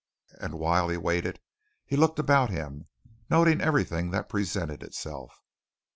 And 0.39 0.55
while 0.57 0.89
he 0.89 0.97
waited 0.97 1.39
he 1.85 1.95
looked 1.95 2.17
about 2.17 2.49
him, 2.49 2.87
noting 3.29 3.61
everything 3.61 4.09
that 4.09 4.29
presented 4.29 4.81
itself. 4.81 5.43